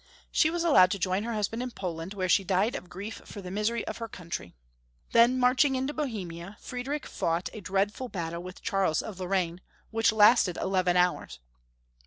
She 0.31 0.49
was 0.49 0.65
al 0.65 0.73
lowed 0.73 0.89
to 0.89 0.97
join 0.97 1.25
her 1.25 1.35
husband 1.35 1.61
in 1.61 1.69
Poland, 1.69 2.15
where 2.15 2.27
she 2.27 2.43
died 2.43 2.73
of 2.73 2.89
grief 2.89 3.21
for 3.23 3.39
the 3.39 3.51
misery 3.51 3.85
of 3.85 3.97
her 3.99 4.07
country. 4.07 4.55
Then 5.11 5.37
marching 5.39 5.75
into 5.75 5.93
Bohemia, 5.93 6.57
Friedrich 6.59 7.05
fought 7.05 7.49
a 7.53 7.61
dreadful 7.61 8.09
battle 8.09 8.41
with 8.41 8.63
Charles 8.63 9.03
of 9.03 9.19
Lorraine, 9.19 9.61
which 9.91 10.11
lasted 10.11 10.57
eleven 10.57 10.97
hours. 10.97 11.37